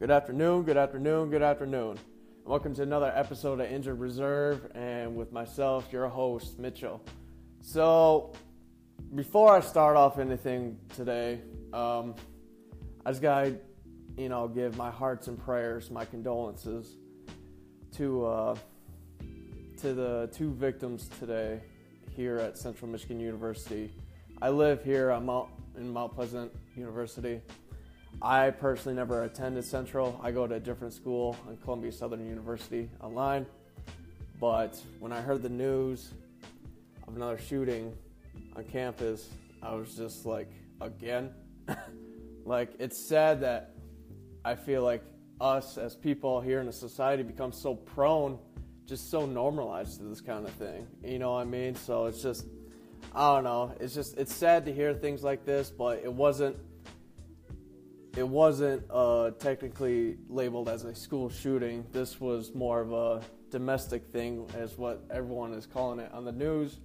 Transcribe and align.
Good 0.00 0.10
afternoon, 0.10 0.64
good 0.64 0.76
afternoon, 0.76 1.30
good 1.30 1.42
afternoon. 1.42 2.00
Welcome 2.44 2.74
to 2.74 2.82
another 2.82 3.12
episode 3.14 3.60
of 3.60 3.70
Injured 3.70 4.00
Reserve 4.00 4.68
and 4.74 5.14
with 5.14 5.30
myself, 5.30 5.86
your 5.92 6.08
host, 6.08 6.58
Mitchell. 6.58 7.00
So, 7.60 8.32
before 9.14 9.54
I 9.54 9.60
start 9.60 9.96
off 9.96 10.18
anything 10.18 10.78
today, 10.96 11.42
um, 11.72 12.16
I 13.06 13.10
just 13.10 13.22
gotta, 13.22 13.56
you 14.18 14.28
know, 14.28 14.48
give 14.48 14.76
my 14.76 14.90
hearts 14.90 15.28
and 15.28 15.38
prayers, 15.38 15.92
my 15.92 16.04
condolences 16.04 16.96
to 17.92 18.26
uh, 18.26 18.56
to 19.76 19.94
the 19.94 20.28
two 20.32 20.52
victims 20.54 21.08
today 21.20 21.60
here 22.16 22.38
at 22.38 22.58
Central 22.58 22.90
Michigan 22.90 23.20
University. 23.20 23.92
I 24.42 24.48
live 24.48 24.82
here 24.82 25.10
I'm 25.10 25.26
Mount, 25.26 25.50
in 25.78 25.88
Mount 25.88 26.16
Pleasant 26.16 26.50
University. 26.74 27.40
I 28.22 28.50
personally 28.50 28.96
never 28.96 29.24
attended 29.24 29.64
Central. 29.64 30.18
I 30.22 30.30
go 30.30 30.46
to 30.46 30.54
a 30.54 30.60
different 30.60 30.94
school 30.94 31.36
in 31.48 31.56
Columbia 31.58 31.92
Southern 31.92 32.26
University 32.26 32.88
online. 33.02 33.46
But 34.40 34.80
when 34.98 35.12
I 35.12 35.20
heard 35.20 35.42
the 35.42 35.48
news 35.48 36.12
of 37.06 37.16
another 37.16 37.38
shooting 37.38 37.92
on 38.56 38.64
campus, 38.64 39.28
I 39.62 39.74
was 39.74 39.94
just 39.96 40.26
like, 40.26 40.50
again? 40.80 41.30
like, 42.44 42.70
it's 42.78 42.98
sad 42.98 43.40
that 43.40 43.74
I 44.44 44.54
feel 44.54 44.82
like 44.82 45.02
us 45.40 45.78
as 45.78 45.94
people 45.94 46.40
here 46.40 46.60
in 46.60 46.66
the 46.66 46.72
society 46.72 47.22
become 47.22 47.52
so 47.52 47.74
prone, 47.74 48.38
just 48.86 49.10
so 49.10 49.26
normalized 49.26 49.98
to 49.98 50.04
this 50.04 50.20
kind 50.20 50.46
of 50.46 50.52
thing. 50.52 50.86
You 51.02 51.18
know 51.18 51.32
what 51.32 51.40
I 51.40 51.44
mean? 51.44 51.74
So 51.74 52.06
it's 52.06 52.22
just, 52.22 52.46
I 53.14 53.34
don't 53.34 53.44
know. 53.44 53.74
It's 53.80 53.94
just, 53.94 54.16
it's 54.18 54.34
sad 54.34 54.64
to 54.66 54.72
hear 54.72 54.94
things 54.94 55.22
like 55.22 55.44
this, 55.44 55.70
but 55.70 56.00
it 56.02 56.12
wasn't 56.12 56.56
it 58.16 58.26
wasn't 58.26 58.82
uh, 58.90 59.30
technically 59.32 60.16
labeled 60.28 60.68
as 60.68 60.84
a 60.84 60.94
school 60.94 61.28
shooting. 61.28 61.84
This 61.92 62.20
was 62.20 62.54
more 62.54 62.80
of 62.80 62.92
a 62.92 63.22
domestic 63.50 64.06
thing, 64.12 64.48
as 64.56 64.78
what 64.78 65.04
everyone 65.10 65.52
is 65.52 65.66
calling 65.66 65.98
it 65.98 66.12
on 66.12 66.24
the 66.24 66.32
news. 66.32 66.78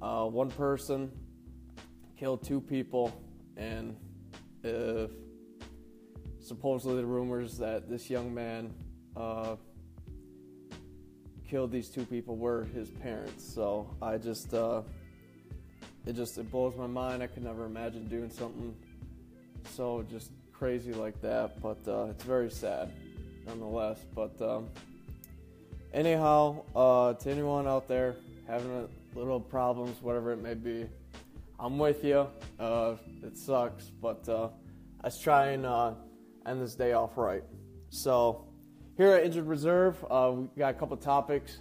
Uh, 0.00 0.24
one 0.24 0.50
person 0.50 1.10
killed 2.18 2.42
two 2.42 2.60
people, 2.60 3.12
and 3.56 3.96
supposedly 6.40 6.96
the 6.96 7.06
rumors 7.06 7.58
that 7.58 7.88
this 7.88 8.08
young 8.08 8.32
man 8.32 8.72
uh, 9.16 9.56
killed 11.48 11.70
these 11.70 11.88
two 11.90 12.06
people 12.06 12.36
were 12.36 12.64
his 12.74 12.88
parents. 12.88 13.44
So 13.54 13.94
I 14.00 14.16
just, 14.16 14.54
uh, 14.54 14.82
it 16.06 16.14
just 16.14 16.38
it 16.38 16.50
blows 16.50 16.74
my 16.76 16.86
mind. 16.86 17.22
I 17.22 17.26
could 17.26 17.44
never 17.44 17.66
imagine 17.66 18.08
doing 18.08 18.30
something 18.30 18.74
so 19.70 20.04
just 20.10 20.30
crazy 20.52 20.92
like 20.92 21.20
that. 21.22 21.60
But 21.60 21.78
uh, 21.88 22.06
it's 22.10 22.24
very 22.24 22.50
sad, 22.50 22.92
nonetheless. 23.46 23.98
But 24.14 24.40
um, 24.40 24.68
anyhow, 25.92 26.62
uh, 26.74 27.14
to 27.14 27.30
anyone 27.30 27.66
out 27.66 27.88
there 27.88 28.16
having 28.46 28.70
a 28.70 29.18
little 29.18 29.40
problems, 29.40 30.00
whatever 30.02 30.32
it 30.32 30.42
may 30.42 30.54
be, 30.54 30.86
I'm 31.58 31.78
with 31.78 32.04
you. 32.04 32.26
Uh, 32.58 32.94
it 33.22 33.36
sucks, 33.36 33.84
but 33.84 34.28
uh, 34.28 34.48
let's 35.02 35.18
try 35.18 35.46
and 35.48 35.66
uh, 35.66 35.94
end 36.46 36.60
this 36.60 36.74
day 36.74 36.92
off 36.92 37.16
right. 37.16 37.42
So 37.90 38.44
here 38.96 39.12
at 39.12 39.24
Injured 39.24 39.46
Reserve, 39.46 40.04
uh, 40.10 40.32
we 40.34 40.48
got 40.58 40.70
a 40.70 40.78
couple 40.78 40.96
topics. 40.96 41.58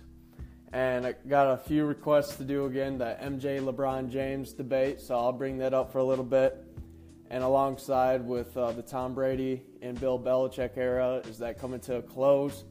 And 0.73 1.05
I 1.05 1.15
got 1.27 1.51
a 1.51 1.57
few 1.57 1.85
requests 1.85 2.37
to 2.37 2.45
do 2.45 2.65
again 2.65 2.97
the 2.97 3.17
MJ 3.21 3.59
LeBron 3.59 4.09
James 4.09 4.53
debate, 4.53 5.01
so 5.01 5.17
I'll 5.17 5.33
bring 5.33 5.57
that 5.57 5.73
up 5.73 5.91
for 5.91 5.97
a 5.97 6.03
little 6.03 6.23
bit 6.23 6.63
and 7.31 7.45
alongside 7.45 8.27
with 8.27 8.57
uh, 8.57 8.73
the 8.73 8.81
Tom 8.81 9.13
Brady 9.13 9.61
and 9.81 9.97
Bill 9.97 10.19
Belichick 10.19 10.75
era, 10.75 11.21
is 11.29 11.37
that 11.37 11.57
coming 11.57 11.79
to 11.79 11.95
a 11.95 12.01
close? 12.01 12.65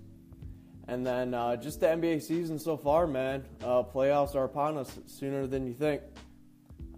And 0.87 1.05
then 1.05 1.33
uh, 1.33 1.57
just 1.57 1.81
the 1.81 1.87
NBA 1.87 2.21
season 2.21 2.59
so 2.59 2.77
far, 2.77 3.07
man. 3.07 3.43
Uh, 3.63 3.83
playoffs 3.83 4.35
are 4.35 4.45
upon 4.45 4.77
us 4.77 4.99
sooner 5.07 5.47
than 5.47 5.67
you 5.67 5.73
think. 5.73 6.03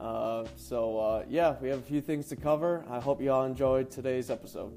Uh, 0.00 0.44
so, 0.56 0.98
uh, 0.98 1.24
yeah, 1.28 1.54
we 1.62 1.68
have 1.68 1.78
a 1.78 1.82
few 1.82 2.00
things 2.00 2.26
to 2.30 2.36
cover. 2.36 2.84
I 2.90 2.98
hope 2.98 3.22
you 3.22 3.30
all 3.30 3.44
enjoyed 3.44 3.92
today's 3.92 4.28
episode. 4.28 4.72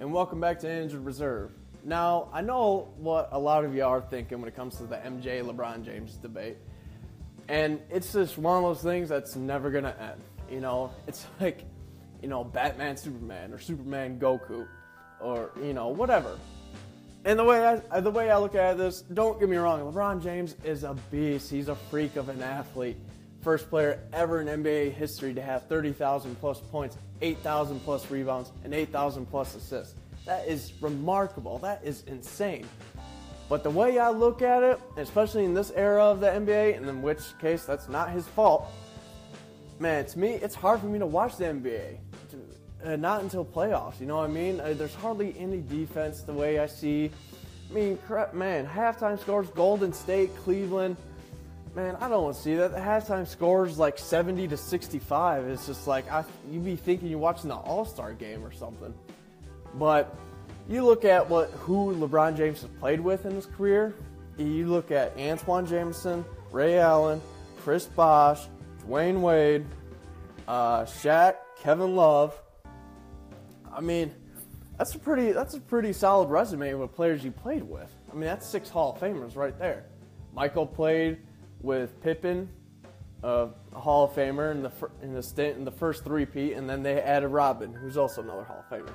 And 0.00 0.12
welcome 0.12 0.40
back 0.40 0.58
to 0.60 0.68
Injured 0.68 1.04
Reserve. 1.04 1.52
Now, 1.84 2.28
I 2.32 2.40
know 2.40 2.92
what 2.96 3.28
a 3.30 3.38
lot 3.38 3.64
of 3.64 3.76
you 3.76 3.84
are 3.84 4.00
thinking 4.00 4.40
when 4.40 4.48
it 4.48 4.56
comes 4.56 4.76
to 4.78 4.86
the 4.86 4.96
MJ 4.96 5.40
LeBron 5.44 5.84
James 5.84 6.16
debate. 6.16 6.56
And 7.48 7.80
it's 7.90 8.12
just 8.12 8.38
one 8.38 8.56
of 8.56 8.62
those 8.62 8.82
things 8.82 9.08
that's 9.08 9.36
never 9.36 9.70
gonna 9.70 9.94
end. 10.00 10.20
You 10.50 10.60
know, 10.60 10.92
it's 11.06 11.26
like, 11.40 11.64
you 12.22 12.28
know, 12.28 12.44
Batman, 12.44 12.96
Superman, 12.96 13.52
or 13.52 13.58
Superman, 13.58 14.18
Goku, 14.18 14.66
or 15.20 15.50
you 15.62 15.72
know, 15.72 15.88
whatever. 15.88 16.38
And 17.24 17.38
the 17.38 17.44
way 17.44 17.80
I 17.90 18.00
the 18.00 18.10
way 18.10 18.30
I 18.30 18.38
look 18.38 18.54
at 18.54 18.78
this, 18.78 19.02
don't 19.02 19.38
get 19.40 19.48
me 19.48 19.56
wrong, 19.56 19.80
LeBron 19.80 20.22
James 20.22 20.54
is 20.64 20.84
a 20.84 20.94
beast. 21.10 21.50
He's 21.50 21.68
a 21.68 21.74
freak 21.74 22.16
of 22.16 22.28
an 22.28 22.42
athlete. 22.42 22.96
First 23.42 23.68
player 23.68 24.00
ever 24.12 24.40
in 24.40 24.48
NBA 24.48 24.92
history 24.92 25.32
to 25.34 25.40
have 25.40 25.68
30,000 25.68 26.34
plus 26.40 26.58
points, 26.58 26.98
8,000 27.20 27.78
plus 27.80 28.10
rebounds, 28.10 28.50
and 28.64 28.74
8,000 28.74 29.26
plus 29.26 29.54
assists. 29.54 29.94
That 30.24 30.48
is 30.48 30.72
remarkable. 30.80 31.58
That 31.58 31.80
is 31.84 32.02
insane. 32.08 32.66
But 33.48 33.62
the 33.62 33.70
way 33.70 33.98
I 33.98 34.10
look 34.10 34.42
at 34.42 34.62
it, 34.62 34.80
especially 34.96 35.44
in 35.44 35.54
this 35.54 35.70
era 35.70 36.04
of 36.04 36.20
the 36.20 36.26
NBA, 36.26 36.76
and 36.76 36.88
in 36.88 37.00
which 37.00 37.20
case 37.38 37.64
that's 37.64 37.88
not 37.88 38.10
his 38.10 38.26
fault, 38.26 38.72
man, 39.78 40.04
to 40.06 40.18
me, 40.18 40.34
it's 40.34 40.54
hard 40.54 40.80
for 40.80 40.86
me 40.86 40.98
to 40.98 41.06
watch 41.06 41.36
the 41.36 41.44
NBA. 41.44 41.98
Uh, 42.84 42.96
not 42.96 43.22
until 43.22 43.44
playoffs, 43.44 44.00
you 44.00 44.06
know 44.06 44.16
what 44.16 44.30
I 44.30 44.32
mean? 44.32 44.60
Uh, 44.60 44.74
there's 44.76 44.94
hardly 44.94 45.34
any 45.38 45.60
defense 45.60 46.22
the 46.22 46.32
way 46.32 46.58
I 46.58 46.66
see. 46.66 47.10
I 47.70 47.74
mean, 47.74 47.98
crap, 48.06 48.34
man, 48.34 48.66
halftime 48.66 49.18
scores 49.18 49.48
Golden 49.48 49.92
State, 49.92 50.34
Cleveland. 50.36 50.96
Man, 51.74 51.96
I 51.96 52.08
don't 52.08 52.24
want 52.24 52.36
to 52.36 52.42
see 52.42 52.54
that. 52.54 52.72
The 52.72 52.78
halftime 52.78 53.26
scores 53.26 53.78
like 53.78 53.98
70 53.98 54.48
to 54.48 54.56
65. 54.56 55.46
It's 55.46 55.66
just 55.66 55.86
like 55.86 56.10
I, 56.10 56.24
you'd 56.50 56.64
be 56.64 56.76
thinking 56.76 57.08
you're 57.08 57.18
watching 57.18 57.48
the 57.48 57.56
All 57.56 57.84
Star 57.84 58.12
game 58.12 58.44
or 58.44 58.52
something. 58.52 58.94
But 59.74 60.16
you 60.68 60.84
look 60.84 61.04
at 61.04 61.28
what 61.28 61.50
who 61.50 61.94
LeBron 61.94 62.36
James 62.36 62.62
has 62.62 62.70
played 62.80 63.00
with 63.00 63.26
in 63.26 63.34
his 63.34 63.46
career. 63.46 63.94
You 64.36 64.66
look 64.66 64.90
at 64.90 65.16
Antawn 65.16 65.66
Jamison, 65.66 66.24
Ray 66.50 66.78
Allen, 66.78 67.20
Chris 67.58 67.86
Bosh, 67.86 68.46
Dwyane 68.86 69.20
Wade, 69.20 69.64
uh, 70.46 70.82
Shaq, 70.82 71.36
Kevin 71.58 71.96
Love. 71.96 72.38
I 73.72 73.80
mean, 73.80 74.14
that's 74.78 74.94
a 74.94 74.98
pretty 74.98 75.32
that's 75.32 75.54
a 75.54 75.60
pretty 75.60 75.92
solid 75.92 76.28
resume 76.28 76.72
of 76.72 76.94
players 76.94 77.24
you 77.24 77.30
played 77.30 77.62
with. 77.62 77.90
I 78.10 78.14
mean, 78.14 78.24
that's 78.24 78.46
six 78.46 78.68
Hall 78.68 78.92
of 78.94 79.00
Famers 79.00 79.36
right 79.36 79.58
there. 79.58 79.86
Michael 80.34 80.66
played 80.66 81.18
with 81.62 82.00
Pippen, 82.02 82.48
a 83.22 83.48
Hall 83.72 84.04
of 84.04 84.12
Famer 84.12 84.52
in 84.52 84.62
the 84.62 84.72
in 85.02 85.14
the 85.14 85.22
stint 85.22 85.56
in 85.56 85.64
the 85.64 85.70
first 85.70 86.04
three-peat, 86.04 86.52
and 86.52 86.68
then 86.68 86.82
they 86.82 87.00
added 87.00 87.28
Rodman, 87.28 87.72
who's 87.72 87.96
also 87.96 88.22
another 88.22 88.44
Hall 88.44 88.64
of 88.70 88.78
Famer. 88.78 88.92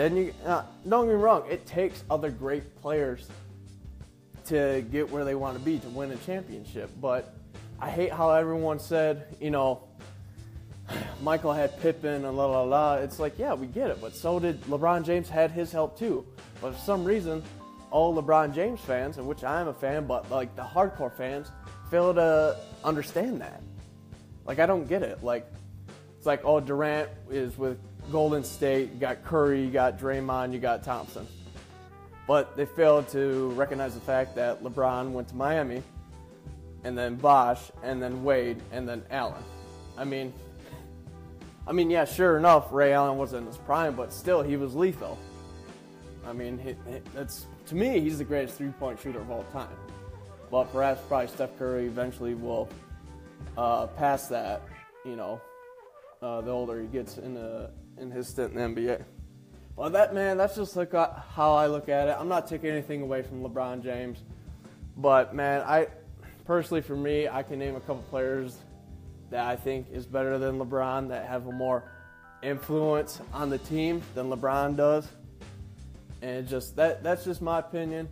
Then 0.00 0.16
you 0.16 0.34
uh, 0.46 0.62
don't 0.88 1.04
get 1.04 1.14
me 1.14 1.20
wrong, 1.20 1.44
it 1.50 1.66
takes 1.66 2.04
other 2.10 2.30
great 2.30 2.80
players 2.80 3.28
to 4.46 4.82
get 4.90 5.10
where 5.10 5.26
they 5.26 5.34
want 5.34 5.58
to 5.58 5.62
be 5.62 5.78
to 5.78 5.88
win 5.90 6.10
a 6.10 6.16
championship. 6.16 6.90
But 7.02 7.34
I 7.78 7.90
hate 7.90 8.10
how 8.10 8.30
everyone 8.30 8.78
said, 8.78 9.36
you 9.42 9.50
know, 9.50 9.82
Michael 11.22 11.52
had 11.52 11.78
Pippen 11.82 12.24
and 12.24 12.34
la 12.34 12.46
la 12.46 12.62
la. 12.62 12.94
It's 12.94 13.18
like, 13.18 13.38
yeah, 13.38 13.52
we 13.52 13.66
get 13.66 13.90
it, 13.90 14.00
but 14.00 14.16
so 14.16 14.40
did 14.40 14.58
LeBron 14.62 15.04
James 15.04 15.28
had 15.28 15.50
his 15.50 15.70
help 15.70 15.98
too. 15.98 16.24
But 16.62 16.76
for 16.76 16.80
some 16.80 17.04
reason, 17.04 17.42
all 17.90 18.14
LeBron 18.14 18.54
James 18.54 18.80
fans, 18.80 19.18
and 19.18 19.26
which 19.26 19.44
I 19.44 19.60
am 19.60 19.68
a 19.68 19.74
fan, 19.74 20.06
but 20.06 20.30
like 20.30 20.56
the 20.56 20.62
hardcore 20.62 21.14
fans, 21.14 21.50
fail 21.90 22.14
to 22.14 22.56
understand 22.84 23.42
that. 23.42 23.60
Like 24.46 24.60
I 24.60 24.64
don't 24.64 24.88
get 24.88 25.02
it. 25.02 25.22
Like 25.22 25.46
it's 26.16 26.24
like, 26.24 26.40
oh, 26.42 26.58
Durant 26.58 27.10
is 27.28 27.58
with 27.58 27.78
Golden 28.10 28.44
State, 28.44 28.92
you 28.92 28.98
got 28.98 29.24
Curry, 29.24 29.64
you 29.64 29.70
got 29.70 29.98
Draymond, 29.98 30.52
you 30.52 30.58
got 30.58 30.82
Thompson. 30.82 31.26
But 32.26 32.56
they 32.56 32.66
failed 32.66 33.08
to 33.08 33.50
recognize 33.50 33.94
the 33.94 34.00
fact 34.00 34.34
that 34.36 34.62
LeBron 34.62 35.10
went 35.12 35.28
to 35.28 35.36
Miami, 35.36 35.82
and 36.84 36.96
then 36.96 37.16
Bosh, 37.16 37.70
and 37.82 38.00
then 38.02 38.22
Wade, 38.24 38.60
and 38.72 38.88
then 38.88 39.02
Allen. 39.10 39.42
I 39.98 40.04
mean, 40.04 40.32
I 41.66 41.72
mean, 41.72 41.90
yeah, 41.90 42.04
sure 42.04 42.36
enough, 42.36 42.72
Ray 42.72 42.92
Allen 42.92 43.18
wasn't 43.18 43.42
in 43.42 43.46
his 43.46 43.58
prime, 43.58 43.94
but 43.94 44.12
still, 44.12 44.42
he 44.42 44.56
was 44.56 44.74
lethal. 44.74 45.18
I 46.26 46.32
mean, 46.32 46.76
that's 47.14 47.46
to 47.66 47.74
me, 47.74 48.00
he's 48.00 48.18
the 48.18 48.24
greatest 48.24 48.56
three-point 48.56 49.00
shooter 49.00 49.20
of 49.20 49.30
all 49.30 49.44
time. 49.52 49.68
But 50.50 50.72
perhaps 50.72 51.00
probably 51.06 51.28
Steph 51.28 51.56
Curry 51.58 51.86
eventually 51.86 52.34
will 52.34 52.68
uh, 53.56 53.86
pass 53.86 54.26
that, 54.28 54.62
you 55.04 55.16
know, 55.16 55.40
uh, 56.22 56.40
the 56.40 56.50
older 56.50 56.80
he 56.80 56.88
gets 56.88 57.18
in 57.18 57.34
the 57.34 57.70
in 57.98 58.10
his 58.10 58.28
stint 58.28 58.52
in 58.54 58.74
the 58.74 58.80
NBA. 58.80 59.04
Well, 59.76 59.90
that 59.90 60.14
man, 60.14 60.36
that's 60.36 60.56
just 60.56 60.76
like 60.76 60.92
uh, 60.92 61.10
how 61.34 61.54
I 61.54 61.66
look 61.66 61.88
at 61.88 62.08
it. 62.08 62.16
I'm 62.18 62.28
not 62.28 62.46
taking 62.46 62.70
anything 62.70 63.02
away 63.02 63.22
from 63.22 63.42
LeBron 63.42 63.82
James, 63.82 64.22
but 64.96 65.34
man, 65.34 65.62
I 65.62 65.88
personally, 66.44 66.82
for 66.82 66.96
me, 66.96 67.28
I 67.28 67.42
can 67.42 67.58
name 67.58 67.76
a 67.76 67.80
couple 67.80 68.02
players 68.10 68.58
that 69.30 69.46
I 69.46 69.56
think 69.56 69.86
is 69.92 70.06
better 70.06 70.38
than 70.38 70.58
LeBron 70.58 71.08
that 71.08 71.26
have 71.26 71.46
a 71.46 71.52
more 71.52 71.84
influence 72.42 73.20
on 73.32 73.50
the 73.50 73.58
team 73.58 74.02
than 74.14 74.28
LeBron 74.30 74.76
does. 74.76 75.08
And 76.22 76.46
just 76.46 76.76
that 76.76 77.02
that's 77.02 77.24
just 77.24 77.40
my 77.40 77.60
opinion. 77.60 78.08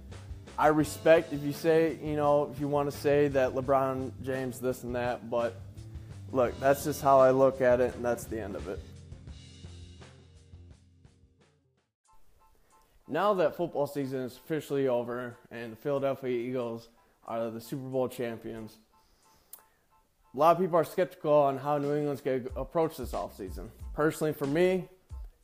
I 0.56 0.68
respect 0.68 1.32
if 1.32 1.42
you 1.42 1.52
say, 1.52 1.98
you 2.02 2.16
know, 2.16 2.50
if 2.52 2.60
you 2.60 2.66
want 2.66 2.90
to 2.90 2.96
say 2.96 3.28
that 3.28 3.54
LeBron 3.54 4.10
James 4.22 4.58
this 4.58 4.82
and 4.82 4.94
that, 4.96 5.30
but 5.30 5.54
look, 6.32 6.58
that's 6.60 6.84
just 6.84 7.02
how 7.02 7.20
I 7.20 7.30
look 7.30 7.60
at 7.60 7.80
it 7.80 7.94
and 7.94 8.04
that's 8.04 8.24
the 8.24 8.40
end 8.40 8.56
of 8.56 8.66
it. 8.68 8.80
Now 13.10 13.32
that 13.34 13.56
football 13.56 13.86
season 13.86 14.20
is 14.20 14.36
officially 14.36 14.86
over 14.86 15.34
and 15.50 15.72
the 15.72 15.76
Philadelphia 15.76 16.30
Eagles 16.30 16.90
are 17.26 17.50
the 17.50 17.60
Super 17.60 17.88
Bowl 17.88 18.06
champions, 18.06 18.76
a 20.34 20.38
lot 20.38 20.56
of 20.56 20.62
people 20.62 20.76
are 20.76 20.84
skeptical 20.84 21.32
on 21.32 21.56
how 21.56 21.78
New 21.78 21.94
England's 21.94 22.20
going 22.20 22.44
to 22.44 22.50
approach 22.54 22.98
this 22.98 23.12
offseason. 23.12 23.70
Personally, 23.94 24.34
for 24.34 24.46
me, 24.46 24.88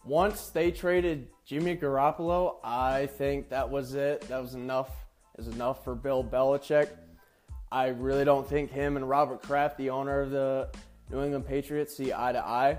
once 0.05 0.51
they 0.51 0.71
traded 0.71 1.29
Jimmy 1.47 1.75
Garoppolo, 1.75 2.57
I 2.63 3.07
think 3.07 3.49
that 3.49 3.71
was 3.71 3.95
it. 3.95 4.21
That 4.29 4.43
was 4.43 4.55
enough. 4.55 4.91
Is 5.39 5.49
enough 5.49 5.83
for 5.83 5.95
Bill 5.95 6.23
Belichick. 6.23 6.91
I 7.73 7.89
really 7.89 8.25
don't 8.25 8.49
think 8.49 8.71
him 8.71 8.97
and 8.97 9.09
Robert 9.09 9.43
Kraft, 9.43 9.79
the 9.79 9.91
owner 9.91 10.21
of 10.21 10.31
the 10.31 10.69
New 11.11 11.25
England 11.25 11.47
Patriots, 11.47 11.97
see 11.97 12.13
eye 12.13 12.33
to 12.33 12.47
eye. 12.47 12.79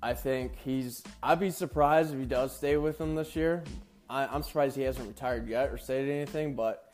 I 0.00 0.14
think 0.14 0.52
he's. 0.64 1.02
I'd 1.22 1.40
be 1.40 1.50
surprised 1.50 2.12
if 2.12 2.20
he 2.20 2.26
does 2.26 2.54
stay 2.54 2.76
with 2.76 2.98
them 2.98 3.16
this 3.16 3.34
year. 3.34 3.64
I, 4.08 4.34
am 4.34 4.42
surprised 4.42 4.76
he 4.76 4.82
hasn't 4.82 5.08
retired 5.08 5.48
yet 5.48 5.70
or 5.70 5.78
said 5.78 6.08
anything, 6.08 6.54
but 6.54 6.92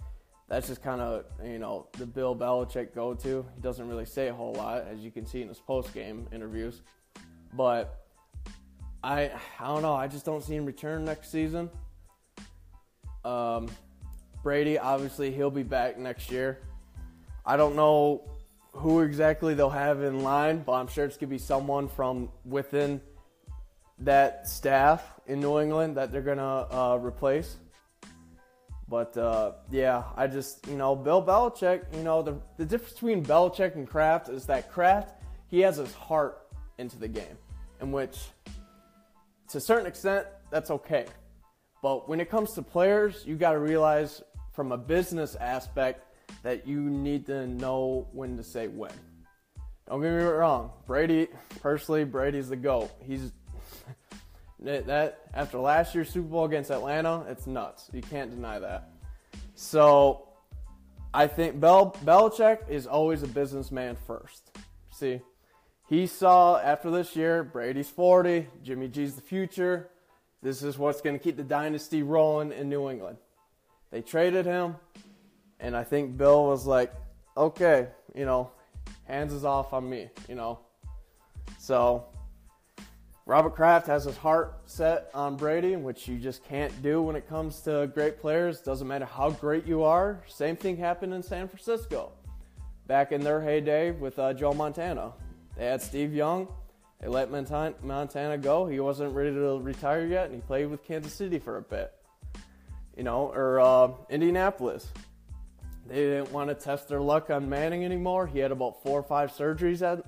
that's 0.48 0.66
just 0.66 0.82
kind 0.82 1.00
of 1.00 1.24
you 1.44 1.58
know 1.58 1.86
the 1.92 2.06
Bill 2.06 2.34
Belichick 2.34 2.94
go-to. 2.94 3.46
He 3.54 3.60
doesn't 3.60 3.86
really 3.88 4.04
say 4.04 4.28
a 4.28 4.34
whole 4.34 4.54
lot, 4.54 4.86
as 4.90 5.00
you 5.00 5.10
can 5.10 5.26
see 5.26 5.42
in 5.42 5.48
his 5.48 5.60
post-game 5.60 6.28
interviews. 6.32 6.82
But 7.54 8.06
I 9.02 9.30
I 9.58 9.66
don't 9.66 9.82
know. 9.82 9.94
I 9.94 10.08
just 10.08 10.24
don't 10.24 10.42
see 10.42 10.54
him 10.54 10.66
return 10.66 11.04
next 11.04 11.30
season. 11.30 11.70
Um, 13.24 13.68
Brady, 14.42 14.78
obviously, 14.78 15.30
he'll 15.30 15.50
be 15.50 15.62
back 15.62 15.98
next 15.98 16.30
year. 16.30 16.58
I 17.44 17.56
don't 17.56 17.76
know 17.76 18.28
who 18.72 19.00
exactly 19.00 19.54
they'll 19.54 19.68
have 19.68 20.02
in 20.02 20.22
line, 20.22 20.62
but 20.64 20.72
I'm 20.72 20.86
sure 20.86 21.04
it's 21.04 21.16
gonna 21.16 21.30
be 21.30 21.38
someone 21.38 21.88
from 21.88 22.30
within 22.44 23.00
that 24.00 24.48
staff 24.48 25.02
in 25.26 25.40
New 25.40 25.60
England 25.60 25.96
that 25.96 26.12
they're 26.12 26.22
gonna 26.22 26.66
uh, 26.70 26.98
replace. 27.00 27.56
But 28.88 29.16
uh, 29.16 29.52
yeah, 29.70 30.04
I 30.16 30.26
just 30.26 30.66
you 30.66 30.76
know 30.76 30.96
Bill 30.96 31.22
Belichick. 31.22 31.84
You 31.96 32.02
know 32.02 32.22
the 32.22 32.40
the 32.56 32.64
difference 32.64 32.94
between 32.94 33.24
Belichick 33.24 33.74
and 33.74 33.88
Kraft 33.88 34.28
is 34.28 34.46
that 34.46 34.70
Kraft 34.72 35.14
he 35.48 35.60
has 35.60 35.76
his 35.76 35.92
heart 35.94 36.46
into 36.78 36.98
the 36.98 37.08
game, 37.08 37.36
in 37.80 37.92
which 37.92 38.18
to 39.48 39.58
a 39.58 39.60
certain 39.60 39.86
extent 39.86 40.26
that's 40.50 40.70
okay. 40.70 41.06
But 41.82 42.08
when 42.08 42.20
it 42.20 42.30
comes 42.30 42.52
to 42.54 42.62
players, 42.62 43.24
you 43.26 43.36
got 43.36 43.52
to 43.52 43.58
realize 43.58 44.22
from 44.52 44.72
a 44.72 44.78
business 44.78 45.34
aspect 45.36 46.04
that 46.42 46.66
you 46.66 46.80
need 46.80 47.26
to 47.26 47.46
know 47.46 48.06
when 48.12 48.36
to 48.36 48.44
say 48.44 48.68
when. 48.68 48.92
Don't 49.88 50.02
get 50.02 50.12
me 50.12 50.22
wrong, 50.22 50.70
Brady. 50.86 51.26
Personally, 51.60 52.04
Brady's 52.04 52.48
the 52.48 52.56
goat. 52.56 52.90
He's 53.00 53.32
that 54.60 55.20
after 55.34 55.58
last 55.58 55.94
year's 55.94 56.10
Super 56.10 56.28
Bowl 56.28 56.44
against 56.44 56.70
Atlanta, 56.70 57.24
it's 57.28 57.46
nuts. 57.46 57.90
You 57.92 58.02
can't 58.02 58.30
deny 58.30 58.58
that. 58.58 58.90
So 59.54 60.28
I 61.12 61.26
think 61.26 61.60
Bel- 61.60 61.96
Belichick 62.04 62.68
is 62.68 62.86
always 62.86 63.22
a 63.22 63.28
businessman 63.28 63.96
first. 64.06 64.50
See, 64.90 65.20
he 65.88 66.06
saw 66.06 66.58
after 66.58 66.90
this 66.90 67.16
year, 67.16 67.42
Brady's 67.42 67.90
40, 67.90 68.46
Jimmy 68.62 68.88
G's 68.88 69.16
the 69.16 69.22
future. 69.22 69.88
This 70.42 70.62
is 70.62 70.78
what's 70.78 71.00
going 71.00 71.18
to 71.18 71.22
keep 71.22 71.36
the 71.36 71.42
dynasty 71.42 72.02
rolling 72.02 72.52
in 72.52 72.68
New 72.68 72.88
England. 72.88 73.18
They 73.90 74.00
traded 74.00 74.46
him, 74.46 74.76
and 75.58 75.76
I 75.76 75.84
think 75.84 76.16
Bill 76.16 76.46
was 76.46 76.64
like, 76.64 76.92
okay, 77.36 77.88
you 78.14 78.24
know, 78.24 78.50
hands 79.04 79.32
is 79.32 79.44
off 79.44 79.72
on 79.72 79.90
me, 79.90 80.10
you 80.28 80.36
know. 80.36 80.60
So 81.58 82.06
Robert 83.26 83.54
Kraft 83.54 83.86
has 83.86 84.04
his 84.04 84.16
heart 84.16 84.60
set 84.66 85.10
on 85.14 85.36
Brady, 85.36 85.76
which 85.76 86.08
you 86.08 86.18
just 86.18 86.42
can't 86.44 86.82
do 86.82 87.02
when 87.02 87.16
it 87.16 87.28
comes 87.28 87.60
to 87.60 87.90
great 87.94 88.20
players. 88.20 88.60
Doesn't 88.60 88.88
matter 88.88 89.04
how 89.04 89.30
great 89.30 89.66
you 89.66 89.84
are. 89.84 90.22
Same 90.26 90.56
thing 90.56 90.76
happened 90.76 91.12
in 91.12 91.22
San 91.22 91.46
Francisco 91.46 92.12
back 92.86 93.12
in 93.12 93.20
their 93.20 93.40
heyday 93.40 93.92
with 93.92 94.18
uh, 94.18 94.32
Joe 94.32 94.52
Montana. 94.52 95.12
They 95.56 95.66
had 95.66 95.82
Steve 95.82 96.14
Young. 96.14 96.48
They 97.00 97.08
let 97.08 97.30
Montana 97.30 98.38
go. 98.38 98.66
He 98.66 98.80
wasn't 98.80 99.14
ready 99.14 99.30
to 99.30 99.60
retire 99.60 100.06
yet, 100.06 100.26
and 100.26 100.34
he 100.34 100.40
played 100.40 100.66
with 100.66 100.82
Kansas 100.84 101.14
City 101.14 101.38
for 101.38 101.58
a 101.58 101.62
bit. 101.62 101.92
You 102.96 103.04
know, 103.04 103.28
or 103.28 103.60
uh, 103.60 103.90
Indianapolis. 104.08 104.88
They 105.86 105.96
didn't 105.96 106.32
want 106.32 106.48
to 106.48 106.54
test 106.54 106.88
their 106.88 107.00
luck 107.00 107.30
on 107.30 107.48
Manning 107.48 107.84
anymore. 107.84 108.26
He 108.26 108.38
had 108.38 108.50
about 108.50 108.82
four 108.82 109.00
or 109.00 109.02
five 109.02 109.32
surgeries 109.32 109.82
at, 109.82 110.04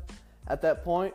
at 0.49 0.63
that 0.63 0.85
point 0.85 1.15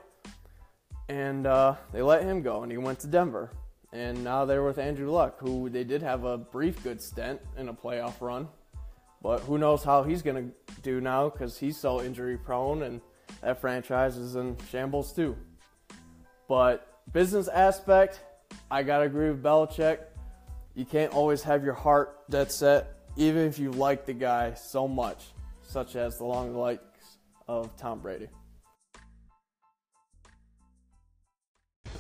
and 1.09 1.48
uh, 1.48 1.75
they 1.94 2.01
let 2.01 2.24
him 2.24 2.42
go, 2.42 2.63
and 2.63 2.71
he 2.71 2.77
went 2.77 3.00
to 3.00 3.07
Denver. 3.07 3.51
And 3.94 4.24
now 4.24 4.45
they're 4.45 4.63
with 4.63 4.77
Andrew 4.77 5.09
Luck, 5.09 5.39
who 5.39 5.69
they 5.69 5.83
did 5.83 6.01
have 6.01 6.25
a 6.25 6.38
brief 6.38 6.83
good 6.83 7.01
stint 7.01 7.39
in 7.57 7.69
a 7.69 7.74
playoff 7.74 8.19
run, 8.19 8.48
but 9.21 9.39
who 9.42 9.57
knows 9.57 9.83
how 9.83 10.04
he's 10.04 10.21
going 10.21 10.51
to 10.68 10.81
do 10.81 11.00
now 11.00 11.30
because 11.30 11.57
he's 11.57 11.77
so 11.77 12.01
injury 12.01 12.38
prone, 12.38 12.83
and 12.83 13.01
that 13.42 13.62
franchise 13.62 14.18
is 14.18 14.36
in 14.36 14.57
shambles 14.69 15.13
too. 15.13 15.38
But 16.48 17.01
business 17.13 17.48
aspect, 17.48 18.21
I 18.69 18.83
gotta 18.83 19.06
agree 19.06 19.30
with 19.30 19.42
Belichick. 19.42 20.00
You 20.75 20.86
can't 20.86 21.13
always 21.13 21.44
have 21.44 21.63
your 21.63 21.74
heart 21.74 22.30
dead 22.30 22.51
set, 22.51 22.94
even 23.15 23.44
if 23.48 23.57
you 23.57 23.71
like 23.71 24.06
the 24.06 24.13
guy 24.13 24.54
so 24.54 24.88
much, 24.88 25.25
such 25.62 25.95
as 25.95 26.18
the 26.18 26.25
long 26.25 26.56
likes 26.56 27.18
of 27.48 27.75
Tom 27.77 28.00
Brady. 28.00 28.27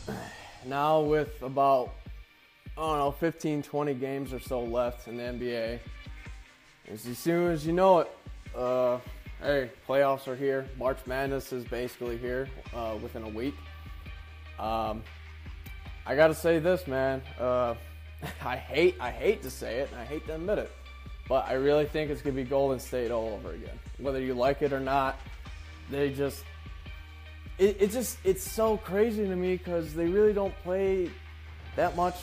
now 0.65 1.01
with 1.01 1.41
about 1.41 1.93
I 2.77 2.81
don't 2.81 2.99
know 2.99 3.11
15, 3.11 3.63
20 3.63 3.93
games 3.95 4.33
or 4.33 4.39
so 4.39 4.61
left 4.61 5.07
in 5.07 5.17
the 5.17 5.23
NBA, 5.23 5.79
as 6.91 7.01
soon 7.17 7.51
as 7.51 7.65
you 7.65 7.73
know 7.73 7.99
it, 7.99 8.11
uh, 8.55 8.99
hey, 9.41 9.71
playoffs 9.87 10.27
are 10.27 10.35
here. 10.35 10.67
March 10.77 10.99
Madness 11.07 11.51
is 11.51 11.63
basically 11.63 12.17
here 12.17 12.47
uh, 12.75 12.95
within 13.01 13.23
a 13.23 13.29
week. 13.29 13.55
Um, 14.59 15.03
I 16.05 16.15
gotta 16.15 16.35
say 16.35 16.59
this, 16.59 16.87
man. 16.87 17.21
Uh, 17.39 17.75
I 18.45 18.57
hate 18.57 18.95
I 18.99 19.11
hate 19.11 19.41
to 19.43 19.49
say 19.49 19.79
it, 19.79 19.89
and 19.91 19.99
I 19.99 20.05
hate 20.05 20.25
to 20.27 20.35
admit 20.35 20.59
it, 20.59 20.71
but 21.27 21.47
I 21.47 21.53
really 21.53 21.85
think 21.85 22.11
it's 22.11 22.21
gonna 22.21 22.35
be 22.35 22.43
Golden 22.43 22.79
State 22.79 23.11
all 23.11 23.29
over 23.29 23.53
again. 23.53 23.79
Whether 23.97 24.21
you 24.21 24.33
like 24.35 24.61
it 24.61 24.71
or 24.71 24.79
not, 24.79 25.19
they 25.89 26.11
just 26.11 26.43
it, 27.57 27.77
it 27.79 27.91
just 27.91 28.17
it's 28.23 28.43
so 28.43 28.77
crazy 28.77 29.23
to 29.23 29.35
me 29.35 29.57
because 29.57 29.93
they 29.93 30.07
really 30.07 30.33
don't 30.33 30.53
play 30.63 31.09
that 31.75 31.95
much 31.95 32.15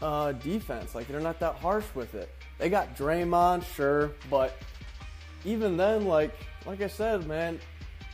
uh, 0.00 0.32
defense. 0.32 0.94
Like 0.94 1.08
they're 1.08 1.20
not 1.20 1.38
that 1.40 1.56
harsh 1.56 1.84
with 1.94 2.14
it. 2.14 2.30
They 2.58 2.68
got 2.68 2.96
Draymond, 2.96 3.64
sure, 3.74 4.12
but 4.30 4.56
even 5.44 5.76
then, 5.76 6.06
like 6.06 6.34
like 6.64 6.80
I 6.80 6.86
said, 6.86 7.26
man, 7.26 7.60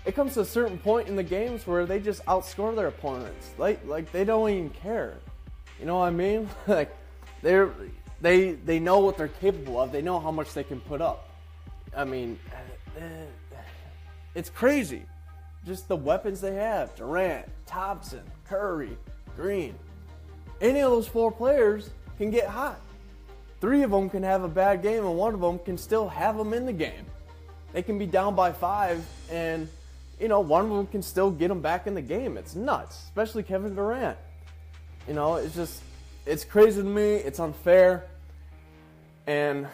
it 0.04 0.14
comes 0.14 0.34
to 0.34 0.40
a 0.40 0.44
certain 0.44 0.78
point 0.78 1.08
in 1.08 1.16
the 1.16 1.22
games 1.22 1.66
where 1.66 1.87
they 1.87 2.00
just 2.00 2.25
outscore 2.25 2.75
their 2.75 2.88
opponents. 2.88 3.50
Like 3.56 3.80
like 3.87 4.10
they 4.10 4.25
don't 4.25 4.50
even 4.50 4.70
care. 4.70 5.14
You 5.78 5.87
know 5.87 5.98
what 5.98 6.06
I 6.06 6.10
mean? 6.10 6.48
like 6.66 6.94
they're 7.42 7.70
they 8.20 8.52
they 8.52 8.80
know 8.80 8.98
what 8.98 9.16
they're 9.16 9.28
capable 9.28 9.80
of. 9.80 9.92
They 9.92 10.02
know 10.02 10.18
how 10.18 10.32
much 10.32 10.52
they 10.52 10.64
can 10.64 10.80
put 10.80 11.00
up. 11.00 11.30
I 11.96 12.04
mean, 12.04 12.40
it's 14.34 14.50
crazy 14.50 15.04
just 15.66 15.88
the 15.88 15.96
weapons 15.96 16.40
they 16.40 16.54
have 16.54 16.94
Durant, 16.94 17.46
Thompson, 17.66 18.22
Curry, 18.46 18.96
Green. 19.36 19.74
Any 20.60 20.80
of 20.80 20.90
those 20.90 21.06
four 21.06 21.30
players 21.30 21.90
can 22.16 22.30
get 22.30 22.46
hot. 22.46 22.80
Three 23.60 23.82
of 23.82 23.90
them 23.90 24.08
can 24.08 24.22
have 24.22 24.44
a 24.44 24.48
bad 24.48 24.82
game, 24.82 25.04
and 25.04 25.16
one 25.16 25.34
of 25.34 25.40
them 25.40 25.58
can 25.58 25.76
still 25.76 26.08
have 26.08 26.36
them 26.36 26.52
in 26.52 26.64
the 26.64 26.72
game. 26.72 27.06
They 27.72 27.82
can 27.82 27.98
be 27.98 28.06
down 28.06 28.34
by 28.34 28.52
five, 28.52 29.04
and 29.30 29.68
you 30.20 30.28
know 30.28 30.40
one 30.40 30.64
of 30.64 30.70
them 30.70 30.86
can 30.86 31.02
still 31.02 31.30
get 31.30 31.48
them 31.48 31.60
back 31.60 31.86
in 31.86 31.94
the 31.94 32.02
game. 32.02 32.36
It's 32.36 32.54
nuts, 32.54 33.02
especially 33.04 33.42
Kevin 33.42 33.74
Durant. 33.74 34.16
You 35.06 35.14
know, 35.14 35.36
it's 35.36 35.54
just 35.54 35.82
it's 36.24 36.44
crazy 36.44 36.82
to 36.82 36.86
me. 36.88 37.14
It's 37.14 37.40
unfair, 37.40 38.06
and 39.26 39.66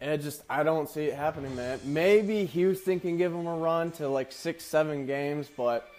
and 0.00 0.10
it 0.10 0.22
just, 0.22 0.42
I 0.48 0.62
don't 0.62 0.88
see 0.88 1.04
it 1.06 1.14
happening, 1.14 1.54
man. 1.56 1.80
Maybe 1.84 2.44
Houston 2.44 3.00
can 3.00 3.16
give 3.16 3.32
him 3.32 3.46
a 3.46 3.56
run 3.56 3.90
to 3.92 4.08
like 4.08 4.30
six, 4.30 4.64
seven 4.64 5.06
games, 5.06 5.50
but 5.56 5.90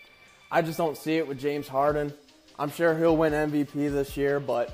I 0.51 0.61
just 0.61 0.77
don't 0.77 0.97
see 0.97 1.17
it 1.17 1.27
with 1.27 1.39
James 1.39 1.67
Harden. 1.67 2.13
I'm 2.57 2.71
sure 2.71 2.97
he'll 2.97 3.17
win 3.17 3.33
MVP 3.33 3.73
this 3.73 4.15
year, 4.15 4.39
but 4.39 4.73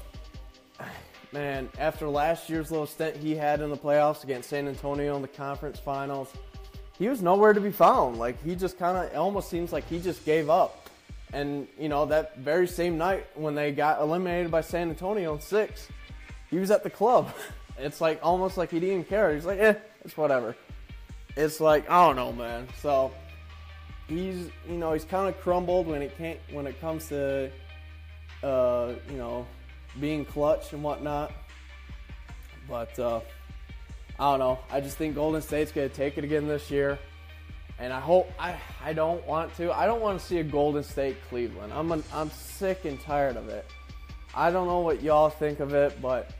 man, 1.31 1.69
after 1.77 2.07
last 2.07 2.49
year's 2.49 2.71
little 2.71 2.85
stint 2.85 3.17
he 3.17 3.35
had 3.35 3.61
in 3.61 3.69
the 3.69 3.77
playoffs 3.77 4.23
against 4.23 4.49
San 4.49 4.67
Antonio 4.67 5.15
in 5.15 5.21
the 5.21 5.27
conference 5.27 5.79
finals, 5.79 6.31
he 6.97 7.09
was 7.09 7.21
nowhere 7.21 7.53
to 7.53 7.61
be 7.61 7.71
found. 7.71 8.17
Like 8.17 8.41
he 8.43 8.55
just 8.55 8.77
kind 8.77 8.97
of, 8.97 9.17
almost 9.17 9.49
seems 9.49 9.73
like 9.73 9.87
he 9.87 9.99
just 9.99 10.23
gave 10.23 10.49
up. 10.49 10.89
And 11.33 11.67
you 11.77 11.89
know 11.89 12.05
that 12.05 12.37
very 12.37 12.67
same 12.67 12.97
night 12.97 13.25
when 13.35 13.55
they 13.55 13.71
got 13.71 13.99
eliminated 13.99 14.51
by 14.51 14.61
San 14.61 14.89
Antonio 14.89 15.33
in 15.33 15.41
six, 15.41 15.89
he 16.49 16.57
was 16.57 16.71
at 16.71 16.83
the 16.83 16.89
club. 16.89 17.33
It's 17.77 17.99
like 17.99 18.19
almost 18.23 18.57
like 18.57 18.71
he 18.71 18.79
didn't 18.79 19.09
care. 19.09 19.33
He's 19.33 19.45
like, 19.45 19.59
eh, 19.59 19.75
it's 20.03 20.15
whatever. 20.15 20.55
It's 21.35 21.59
like 21.59 21.89
I 21.89 22.05
don't 22.05 22.15
know, 22.15 22.31
man. 22.31 22.67
So 22.81 23.11
he's 24.07 24.49
you 24.67 24.77
know 24.77 24.93
he's 24.93 25.03
kind 25.03 25.27
of 25.27 25.39
crumbled 25.41 25.87
when 25.87 26.01
it 26.01 26.17
can't 26.17 26.39
when 26.51 26.67
it 26.67 26.79
comes 26.79 27.07
to 27.09 27.51
uh, 28.43 28.93
you 29.09 29.17
know 29.17 29.45
being 29.99 30.25
clutch 30.25 30.73
and 30.73 30.83
whatnot. 30.83 31.31
But 32.69 32.97
uh, 32.97 33.19
I 34.19 34.31
don't 34.31 34.39
know. 34.39 34.59
I 34.71 34.79
just 34.79 34.97
think 34.97 35.15
Golden 35.15 35.41
State's 35.41 35.71
gonna 35.71 35.89
take 35.89 36.17
it 36.17 36.23
again 36.23 36.47
this 36.47 36.71
year, 36.71 36.97
and 37.79 37.91
I 37.91 37.99
hope 37.99 38.31
I 38.39 38.55
I 38.83 38.93
don't 38.93 39.25
want 39.27 39.55
to. 39.57 39.71
I 39.73 39.85
don't 39.85 40.01
want 40.01 40.19
to 40.19 40.25
see 40.25 40.39
a 40.39 40.43
Golden 40.43 40.83
State 40.83 41.17
Cleveland. 41.29 41.73
I'm 41.73 41.91
an, 41.91 42.03
I'm 42.13 42.29
sick 42.31 42.85
and 42.85 42.99
tired 43.01 43.35
of 43.35 43.49
it. 43.49 43.65
I 44.33 44.51
don't 44.51 44.67
know 44.67 44.79
what 44.79 45.01
y'all 45.01 45.29
think 45.29 45.59
of 45.59 45.73
it, 45.73 46.01
but 46.01 46.31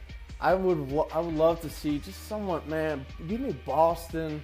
I 0.45 0.53
would 0.53 0.91
lo- 0.91 1.07
I 1.11 1.19
would 1.21 1.33
love 1.33 1.59
to 1.61 1.69
see 1.71 1.97
just 1.97 2.27
someone, 2.27 2.61
man. 2.69 3.03
Give 3.27 3.41
me 3.41 3.53
Boston 3.65 4.43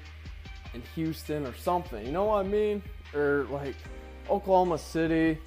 and 0.74 0.82
Houston 0.96 1.46
or 1.46 1.54
something. 1.54 2.04
You 2.04 2.12
know 2.12 2.26
what 2.26 2.44
I 2.44 2.50
mean? 2.50 2.82
Or 3.14 3.46
like 3.52 3.76
Oklahoma 4.28 4.80
City, 4.80 5.38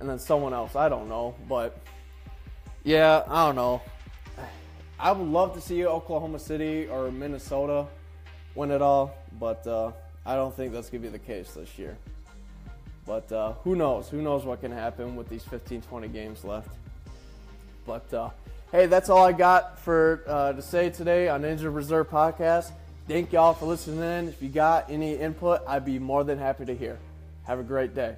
and 0.00 0.10
then 0.10 0.18
someone 0.18 0.52
else. 0.52 0.74
I 0.74 0.88
don't 0.88 1.08
know, 1.08 1.36
but 1.48 1.78
yeah, 2.82 3.22
I 3.28 3.46
don't 3.46 3.54
know. 3.54 3.80
I 4.98 5.12
would 5.12 5.28
love 5.28 5.54
to 5.54 5.60
see 5.60 5.86
Oklahoma 5.86 6.40
City 6.40 6.88
or 6.88 7.12
Minnesota 7.12 7.86
win 8.56 8.72
it 8.72 8.82
all, 8.82 9.14
but 9.38 9.64
uh, 9.68 9.92
I 10.26 10.34
don't 10.34 10.52
think 10.52 10.72
that's 10.72 10.90
going 10.90 11.04
to 11.04 11.10
be 11.10 11.12
the 11.12 11.24
case 11.24 11.52
this 11.52 11.78
year. 11.78 11.96
But 13.06 13.30
uh, 13.30 13.52
who 13.62 13.76
knows? 13.76 14.08
Who 14.08 14.20
knows 14.20 14.44
what 14.44 14.62
can 14.62 14.72
happen 14.72 15.14
with 15.14 15.28
these 15.28 15.44
15, 15.44 15.82
20 15.82 16.08
games 16.08 16.44
left? 16.44 16.70
But 17.86 18.12
uh, 18.12 18.30
hey, 18.72 18.86
that's 18.86 19.10
all 19.10 19.24
I 19.24 19.32
got 19.32 19.78
for 19.80 20.24
uh, 20.26 20.52
to 20.54 20.62
say 20.62 20.88
today 20.88 21.28
on 21.28 21.44
Injured 21.44 21.74
Reserve 21.74 22.08
Podcast. 22.08 22.72
Thank 23.06 23.32
y'all 23.32 23.52
for 23.52 23.66
listening. 23.66 24.28
If 24.28 24.42
you 24.42 24.48
got 24.48 24.90
any 24.90 25.14
input, 25.14 25.60
I'd 25.68 25.84
be 25.84 25.98
more 25.98 26.24
than 26.24 26.38
happy 26.38 26.64
to 26.64 26.74
hear. 26.74 26.98
Have 27.44 27.58
a 27.58 27.62
great 27.62 27.94
day. 27.94 28.16